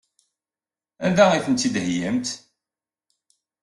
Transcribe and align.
Anda 1.05 1.25
ay 1.31 1.41
ten-id-theyyamt? 1.45 2.27